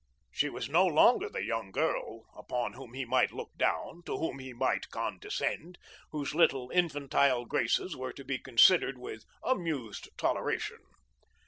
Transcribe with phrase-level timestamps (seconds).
[0.31, 4.39] She was no longer the young girl upon whom he might look down, to whom
[4.39, 5.77] he might condescend,
[6.09, 10.79] whose little, infantile graces were to be considered with amused toleration.